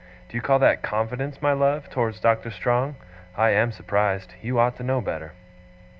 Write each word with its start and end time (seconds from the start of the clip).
Do 0.29 0.35
you 0.35 0.41
call 0.41 0.57
that 0.57 0.81
confidence, 0.81 1.43
my 1.43 1.53
love, 1.53 1.87
towards 1.91 2.19
Doctor 2.19 2.49
Strong? 2.49 2.95
I 3.37 3.51
am 3.51 3.71
surprised. 3.71 4.33
You 4.41 4.57
ought 4.57 4.75
to 4.77 4.83
know 4.83 4.99
better. 4.99 5.33